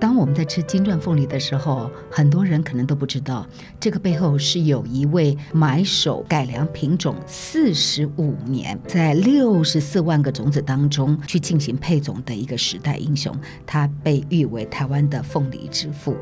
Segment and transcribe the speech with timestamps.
[0.00, 3.44] 当我们在吃金钻凤梨的时候，很多人可能都不知道，
[3.80, 13.34] 这个背后是有一位买手改良品种四十五年，在六十四万个种子当中去进行配种的一个时代英雄，
[13.66, 16.16] 他被誉为台湾的凤梨之父。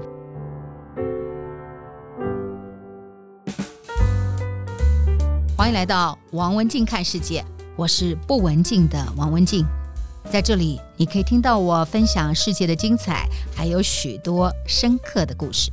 [5.55, 7.45] 欢迎来到王文静看世界，
[7.77, 9.67] 我是不文静的王文静。
[10.29, 15.71] 在这里，你可以听到我分享世界的精彩，还有许多深刻的故事。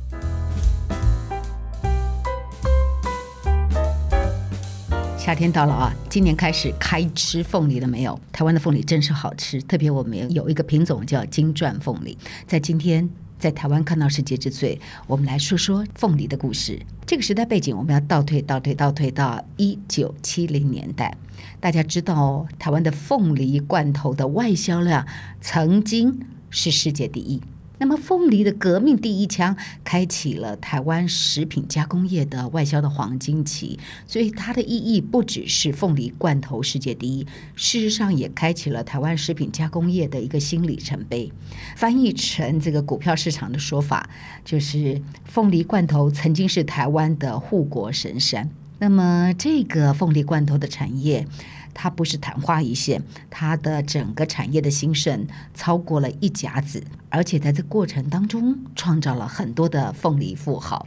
[5.18, 8.18] 夏天到了啊，今年开始开吃凤梨了没有？
[8.32, 13.10] 台湾的凤梨真是好吃，特别我们有一个品种叫金钻凤梨，在今天。
[13.44, 16.80] 在台湾看到世界之最，我们来说说凤梨的故事。
[17.04, 21.14] 这个时代背景，我们要倒退、倒退、倒退到一九七零年代。
[21.60, 25.06] 大家知道哦，台湾的凤梨罐头的外销量
[25.42, 27.38] 曾经是世界第一。
[27.84, 41.30] 那么，凤梨的革命第一枪开启了台湾食品加工业的外销的黄金期，所以它的意义不只是凤梨罐头世界第一，事实上也开启了台湾食品加工业的一个新里程碑。
[41.76, 44.08] 翻译成这个股票市场的说法，
[44.46, 48.48] 就是凤梨罐头曾经是台湾的护国神山。
[48.78, 51.26] 那么，这个凤梨罐头的产业。
[51.74, 60.86] 它不是昙花一现，它的整个产业的兴盛超过了一甲子，而且在这过程当中创造了很多的凤梨富豪。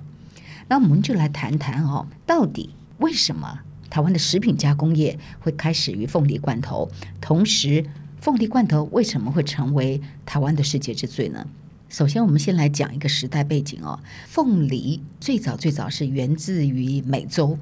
[0.70, 6.90] 那我们就来谈谈哦，到底为什么台湾的食品加工业会开始于凤梨罐头？
[7.22, 7.86] 同时，
[8.20, 11.46] 凤梨罐头为什么会成为台湾的世界之最呢？
[11.88, 14.00] 首先，我们先来讲一个时代背景哦。
[14.26, 17.58] 凤梨最早最早是源自于美洲，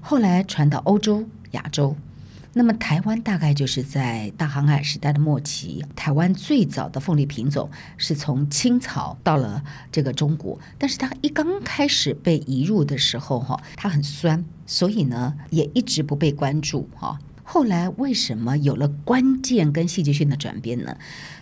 [0.00, 1.94] 后来传到欧洲、亚洲。
[2.58, 9.62] 那么台湾大概就是在大航海时代的末期，台湾最早的凤梨品种是从清朝到了
[9.92, 17.18] 这个中国，但是它一刚开始被移入的时候，哈，它很酸，所以呢也一直不被关注，哈。
[17.44, 20.96] 后来为什么有了关键跟戏剧性的转变呢？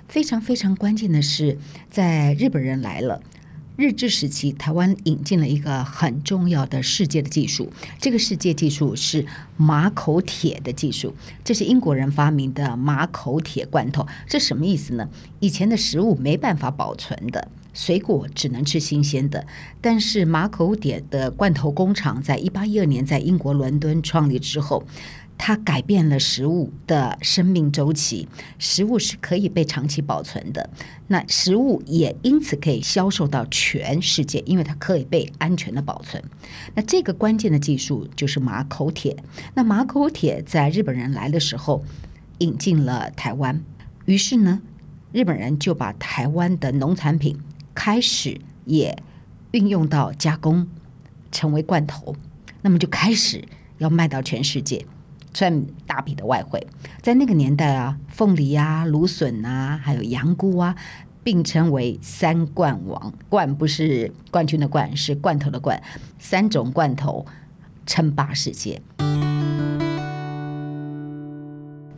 [0.08, 1.56] 非常非常关键的是，
[1.88, 3.22] 在日本人来了。
[3.76, 9.26] 日治时期，台湾引进了一个很重要的世界的技术，这个世界技术是
[9.56, 11.12] 马口铁的技术。
[11.42, 15.08] 这是英国人发明的马口铁罐头，这什么意思呢？
[15.40, 19.46] 以前的食物没办法保存的，水果只能吃新鲜的。
[19.82, 24.82] 但是马口铁的罐头工厂在一八一二年在英国伦敦创立之后。
[25.36, 30.70] 它改变了食物的生命周期，食物是可以被长期保存的。
[31.08, 36.22] 那食物也因此可以销售到全世界，因为它可以被安全的保存。
[36.76, 39.16] 那这个关键的技术就是马口铁。
[39.54, 41.84] 那马口铁在日本人来的时候
[42.38, 43.60] 引进了台湾，
[44.04, 44.62] 于是呢，
[45.10, 47.36] 日本人就把台湾的农产品
[47.84, 48.96] 开始也
[49.50, 50.66] 运用到加工，
[51.30, 52.16] 成为罐头，
[52.62, 53.44] 那么就开始
[53.76, 54.86] 要卖到全世界。
[55.34, 56.66] 赚大笔的外汇，
[57.02, 60.74] 在那个年代啊，凤梨啊、芦笋啊，还有羊菇啊，
[61.22, 63.12] 并称为三罐王。
[63.28, 65.82] 罐不是冠军的冠，是罐头的罐。
[66.18, 67.26] 三种罐头
[67.84, 68.80] 称霸世界。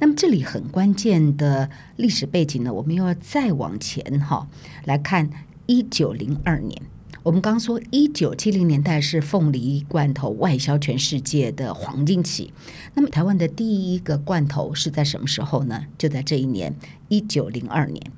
[0.01, 4.49] 那么这里很关键的历史背景呢，我们又要再往前哈
[4.85, 5.31] 来看，
[5.67, 6.81] 一九零二年。
[7.23, 12.53] 我们刚说，一九七零年代是凤梨罐头外销全世界的黄金期。
[12.95, 15.87] 那么，台湾的第一个罐头是在什么时候呢？
[15.99, 16.77] 就在这一年，
[17.09, 18.13] 一九零二年。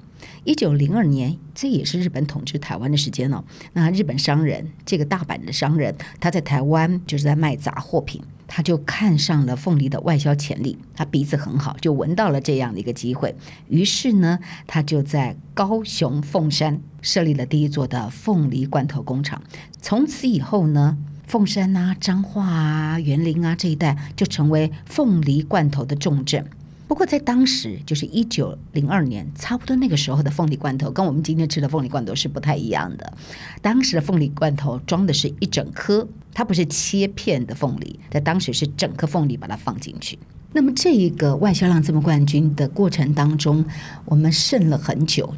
[0.49, 3.45] 一九零二年，这也是日本统治台湾的时间哦。
[3.75, 8.23] 那日本商人，这个大阪的商人，他在台湾就是在卖杂货品。
[8.47, 13.37] 他就看上了凤梨的外销潜力，他鼻子很好，就闻到了这样的一个机会。
[13.69, 19.43] 于是呢，他就在高雄凤山设立了第一座的凤梨罐头工厂。
[19.83, 26.47] 从此以后呢，凤山啊、彰化啊、园林啊这一带就成为凤梨罐头的重镇。
[26.89, 33.13] 不过在当时，就是一九零二年，差不多那个时候的凤梨罐头，跟我们今天吃的凤梨罐头是不太一样的。
[33.61, 40.19] 当时的凤梨罐头装的是一整颗，它不是切片的凤梨，在当时是整颗凤梨把它放进去。
[40.55, 43.63] 那么这一个外销量这么冠军的过程当中，
[44.07, 45.33] 我们剩了很久。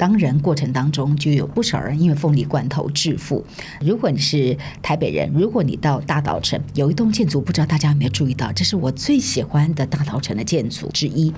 [0.00, 3.44] 当然，过程当中就有不少人因为凤梨罐头致富。
[3.82, 8.50] 如果你是台北人，如果你到大稻埕，有一栋建筑，不知道大家有没有注意到？
[8.50, 11.30] 这是我最喜欢的大稻埕的建筑之一。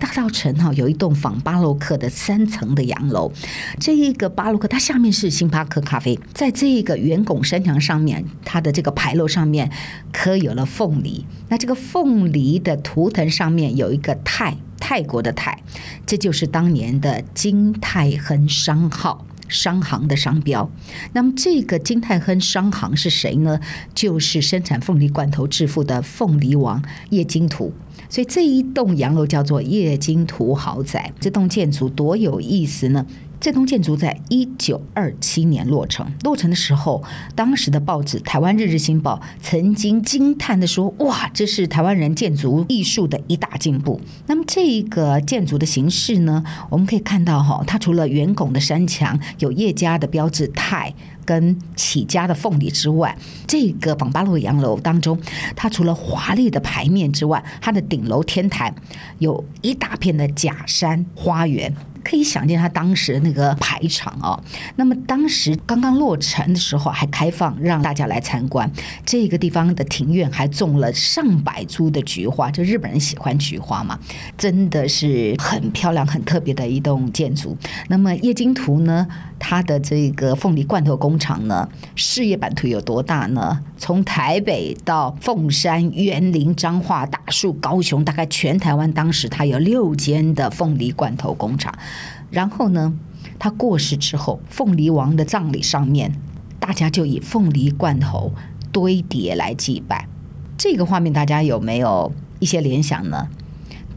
[0.00, 3.30] 大稻埕哈有一栋仿巴洛克的三层的洋楼，
[3.78, 9.70] 这一个巴洛克它下面是星巴克咖啡，在这一个圆拱山墙上面，它的这个牌楼上面
[10.10, 11.26] 刻有了凤梨。
[11.50, 14.56] 那这个凤梨的图腾上面有一个泰。
[14.78, 15.62] 泰国的泰，
[16.06, 19.26] 这就是当年的金泰亨商号。
[19.48, 20.68] 商行的商标。
[21.12, 23.60] 那么这个金泰亨商行是谁呢？
[23.94, 27.72] 就是生产凤梨罐头致富的凤梨王叶金图。
[28.08, 31.12] 所以这一栋洋楼叫做叶金图豪宅。
[31.20, 33.06] 这栋建筑多有意思呢？
[33.38, 37.02] 这栋建筑在一九二七年落成，落成的时候，
[37.34, 50.92] 当时的报纸《台湾日日新报》曾经惊叹地说：“哇，这是台湾人建筑艺术的一大进步。”那么这一个建筑的形式呢，我们可以看到哈，它除了圆拱的山墙有叶家的标志泰
[51.24, 53.16] 跟起家的凤梨之外，
[53.46, 55.18] 这个仿八路洋楼当中，
[55.54, 58.74] 它除了华丽的牌面之外，它的顶楼天台
[59.18, 61.72] 有一大片的假山花园。
[62.06, 64.40] 可以想见他当时那个排场哦。
[64.76, 68.70] 那么当时刚刚落成的时候还开放让大家来参观。
[69.04, 73.98] 这个地方的庭院还种了上百株的菊花，就日本人喜欢菊花嘛，
[74.38, 77.56] 真的是很漂亮、很特别的一栋建筑。
[77.88, 79.08] 那么叶金图呢，
[79.40, 83.60] 他的这个凤梨罐头工厂呢，事业版图有多大呢？
[83.76, 91.74] 从台北到凤山、园林、彰化、大树、高雄，大概全台湾当时他有六间的凤梨罐头工厂。
[92.30, 92.92] 然后呢，
[93.38, 96.20] 他过世之后，凤梨王的葬礼上面，
[96.58, 98.32] 大家就以凤梨罐头
[98.72, 100.08] 堆叠来祭拜。
[100.58, 103.28] 这个画面大家有没有一些联想呢？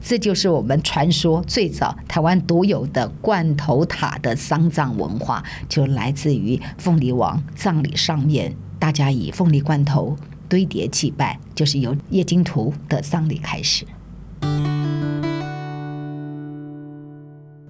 [0.02, 10.16] 这就是我们传说最早台湾独有的罐头塔的丧葬文化，就来自于凤梨王葬礼上面，大家以凤梨罐头
[10.48, 13.86] 堆叠祭拜，就是由叶金图的丧礼开始。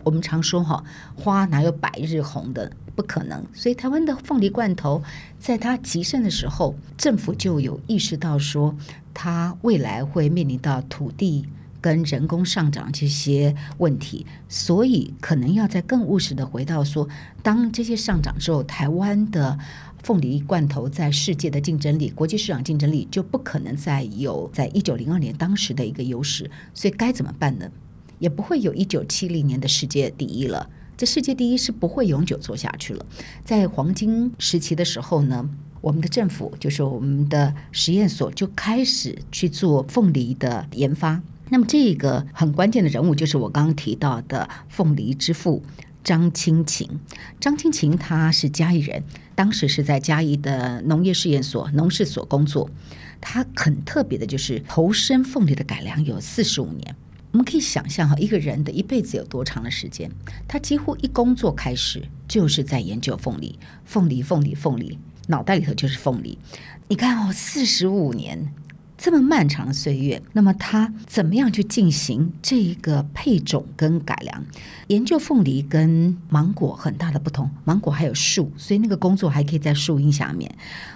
[0.09, 0.83] 我们常说哈，
[1.15, 2.71] 花哪有百日红的？
[2.95, 3.45] 不可能。
[3.53, 5.03] 所以台湾的凤梨罐头，
[5.37, 8.75] 在它极盛的时候，政府就有意识到说，
[9.13, 11.45] 它未来会面临到土地
[11.79, 17.07] 跟人工上涨这些问题，所以可能要再更务实的回到说，
[17.43, 19.59] 当这些上涨之后，台湾的
[20.01, 26.49] 凤梨罐头在世界的竞争力、国际市场竞争力就不可能再有在一九零二年当时的一个优势。
[26.73, 27.69] 所以该怎么办呢？
[28.19, 33.05] 也不会有一九七零年的世界第一了，这世界第一是不会永久做下去了。
[33.43, 35.49] 在黄金时期的时候呢，
[35.81, 41.21] 我们的政府就是我们的实验所就开始去做凤梨的研发。
[41.49, 45.63] 那么这个很关键的人物就是我刚刚提到的凤梨之父
[46.03, 46.87] 张清勤。
[47.39, 52.69] 张清勤他是嘉义人，当时是在嘉义的农业试验所农事所工作。
[53.21, 56.95] 他很特别的就是投身凤梨的改良有四十五年。
[57.31, 60.09] 我们可以想象哈，一个人的一辈子有多长的时间？
[60.47, 64.97] 他几乎一工作开始就是在研究凤梨，凤梨，凤梨，凤梨，
[65.27, 66.37] 脑袋里头就是凤梨。
[66.87, 68.51] 你看哦，四十五年。
[69.01, 74.43] 这么漫长的岁月，那么他怎么样去进行这一个配种跟改良？
[74.87, 80.53] 研究凤梨跟芒果很大的不同，芒果还有树，所以那个工作还可以在树荫下面。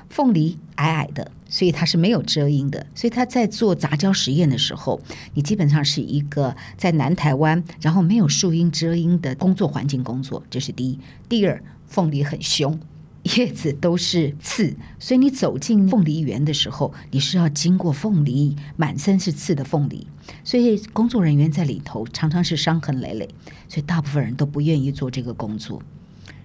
[0.10, 2.86] 凤梨矮矮的，所以它是没有遮阴的。
[2.94, 5.00] 所以他在做杂交实验的时候，
[5.34, 11.00] 你基本上是一个在南台湾，然后没有树荫遮阴的工作环境工作，这是第一。
[11.30, 12.78] 第二，凤梨很凶。
[13.24, 20.06] 叶子都是刺，所以你走进凤梨园的时候，你是要经过凤梨满身是刺的凤梨，
[20.44, 23.30] 所以工作人员在里头常常是伤痕累累，
[23.70, 25.82] 所以大部分人都不愿意做这个工作。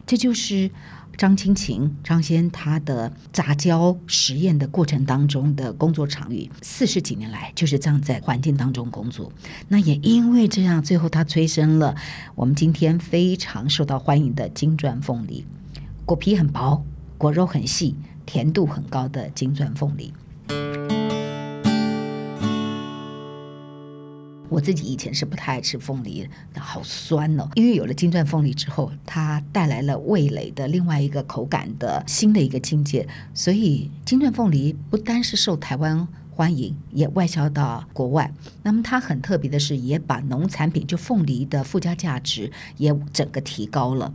[0.06, 0.70] 这就是
[1.16, 9.32] 张清勤张先他的杂交实验的过程当中的工作场域，四十几年来就是这样在环境当中工作。
[9.66, 11.96] 那也因为这样，最后他催生了
[12.36, 15.44] 我们今天非常受到欢迎的金钻凤梨。
[16.08, 16.82] 果皮很薄，
[17.18, 20.10] 果肉很细，甜度很高的金钻凤梨。
[24.48, 27.46] 我自己以前是不太爱吃凤梨，好酸哦。
[27.56, 36.08] 因为有了金钻凤梨之后，它带来了味蕾的另外一个口感的新的一个境界，所以金钻凤梨不单是受台湾。
[36.38, 38.32] 欢迎也外销到国外。
[38.62, 44.14] 那么它很特别的是，也把农产品就凤梨的附加价值也整个提高了。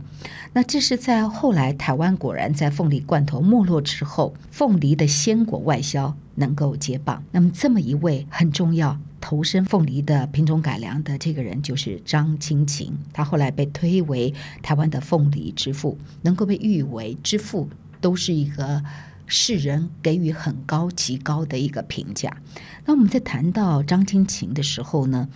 [0.54, 7.22] 那这是在后来台湾果然在凤梨罐头没落之后，凤梨的鲜果外销能够接棒。
[7.30, 12.96] 那么这么一位很重要投身凤梨的品种改良的这个人，就是张清琴。
[13.12, 17.68] 他后来被推为台湾的凤梨之父，能够被誉为之父，
[18.00, 18.82] 都是一个。
[19.26, 22.36] 世人给予很高极高的一个评价。
[22.84, 25.28] 那我们在谈到张清琴的时候呢，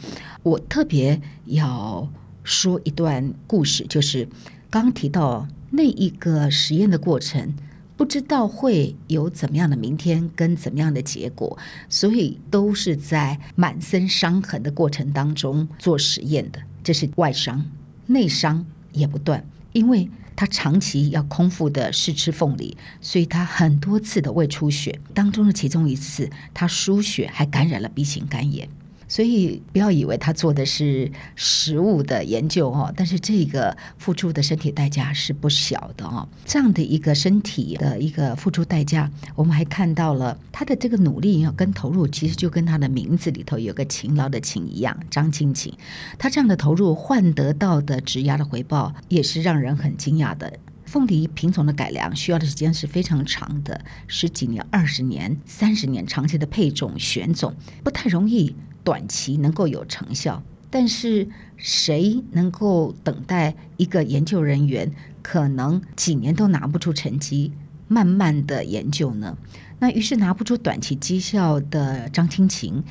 [0.42, 2.09] 我特别要
[2.45, 4.28] 说一段故事，就是
[4.71, 7.54] 刚提到那一个实验的过程，
[7.97, 17.64] 不知道会有怎么样的明天跟怎么样的结果，所以都是在满身伤痕的过程当中做实验的，这是外伤，
[18.07, 19.45] 内伤也不断。
[19.73, 28.68] 因为他长期要空腹的试吃凤梨，所以他很多次的胃出血，当中的其中一次他输血还感染了 B 型肝炎。
[29.09, 36.29] 所以不要以为他做的是食物的研究哦，但是这个付出的身体代价是不小的哦。
[36.45, 45.73] 这样的一个身体的一个付出代价，我们还看到了他的这个努力要跟投入，其实就跟他的名字里头有个勤劳的勤一样，张清勤。
[46.19, 50.53] 他这样的投入换得到的植牙的回报，也是让人很惊讶的。
[50.85, 58.55] 凤梨品种的改良需要的时间是非常长的，十几年、二十年、三十年，长期的配种选种不太容易。
[58.88, 61.28] 短期能够有成效，但是
[61.59, 64.90] 谁能够等待一个研究人员
[65.21, 67.52] 可能几年都拿不出成绩，
[67.87, 69.37] 慢慢的研究呢？
[69.78, 72.83] 那于是拿不出短期绩效的张清琴，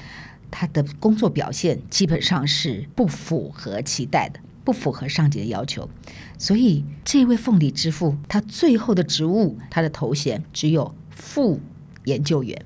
[0.52, 5.90] 他的工作表现基本上是不符合期待的，不符合上级的要求。
[6.38, 11.60] 所以这位凤梨之父，他最后的职务，他的头衔只有副
[12.04, 12.64] 研究员。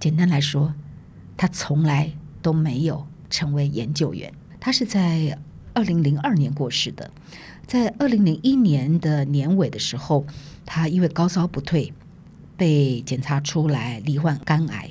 [0.00, 0.72] 简单来说，
[1.36, 2.14] 他从来。
[2.42, 4.32] 都没有成为研究员。
[4.60, 5.38] 他是在
[5.72, 7.10] 二零零二年过世的，
[7.66, 10.26] 在二零零一年的年尾的时候，
[10.66, 11.92] 他因为高烧不退，
[12.56, 14.90] 被检查出来罹患肝癌。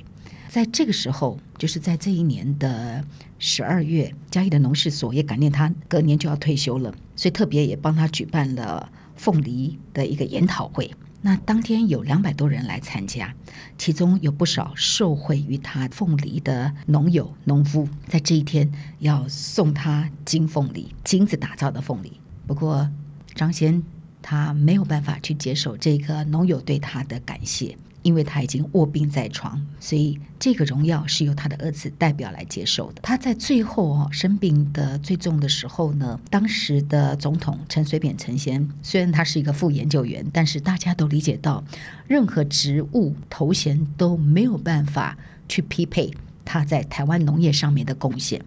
[0.50, 3.06] 在这个时候，就是在这一年的
[3.40, 10.92] 十二月，嘉义的农事所也感念他隔年就要退休了，所以特别也帮他举办了凤梨的一个研讨会。
[11.24, 13.34] 那当天有两百多人来参加，
[13.78, 22.20] 其中有不少受惠于他凤梨的农友、农夫，在这一天要送他金凤梨，金子打造的凤梨。
[22.48, 22.90] 不过
[23.36, 23.84] 张先
[24.22, 27.78] 他没有办法去接受这个农友对他的感谢。
[28.04, 33.02] 因为他已经卧病在床，所以这个荣耀是由他的儿子代表来接受的。
[33.02, 41.64] 他在最后哦生病的最重的时候呢，当时的总统陈水扁陈先，虽然他是一个副研究员，但是大家都理解到，
[42.08, 45.18] 任何职务头衔都没有办法
[45.48, 46.12] 去匹配
[46.44, 48.42] 他在台湾农业上面的贡献。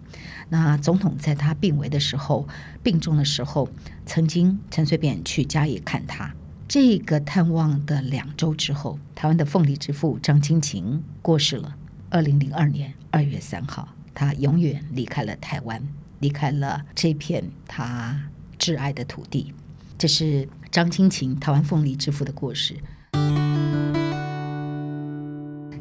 [0.49, 2.47] 那总统在他病危的时候、
[2.83, 3.67] 病重的时候，
[4.05, 6.33] 曾经陈水扁去家里看他。
[6.67, 11.75] 这个探望的两周之后，台湾的凤梨之父张清勤过世了。
[12.09, 15.81] 二零零二年二月三号，他永远离开了台湾，
[16.19, 18.19] 离开了这片他
[18.57, 19.53] 挚爱的土地。
[19.95, 22.75] 这是张清勤，台湾凤梨之父的过世。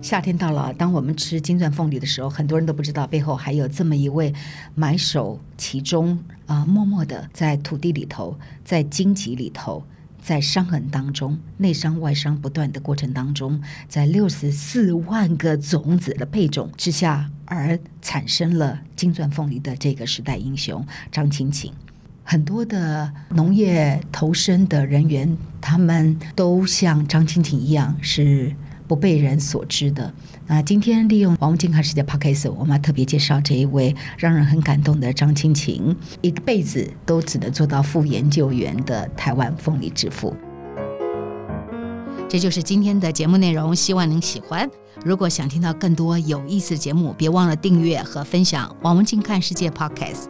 [0.03, 4.35] 夏天到了，当我们吃金钻凤梨的时候，很多人都不知道背后还有这么一位
[4.75, 9.83] 埋首其中啊、默默的在土地里头，在荆棘里头。
[10.25, 21.71] 在伤痕当中，内伤外伤不断的过程当中，在六十四万个种子的配种之下，而产生了金钻凤梨的这个时代英雄张青青。
[22.23, 28.57] 很多的农业投身的人员，他们都像张青青一样是。
[28.87, 30.13] 不被人所知的。
[30.47, 40.35] 那今天利用王文静看世界 Podcast，我们特别介绍这一位让人很感动的张清勤，一辈子都只能做到副研究员的台湾凤梨之父。
[42.29, 44.69] 这就是今天的节目内容，希望您喜欢。
[45.05, 50.25] 如果想听到更多有意思的节目，别忘了订阅和分享王文静看世界 Podcast。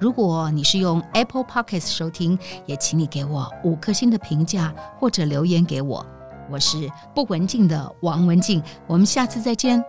[0.00, 6.04] 如果你是用 Apple Podcast 收听，也请你给我五颗星的评价或者留言给我。
[6.50, 9.82] 我是不文静的王文静，我们下次再见。